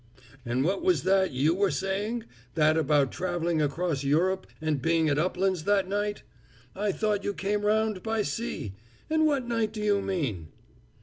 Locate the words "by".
8.01-8.23